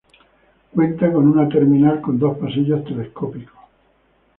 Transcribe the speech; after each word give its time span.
Cuenta 0.73 1.13
con 1.13 1.27
una 1.27 1.47
terminal 1.47 2.01
con 2.01 2.17
dos 2.17 2.35
pasillos 2.39 2.83
telescópicos. 2.85 3.59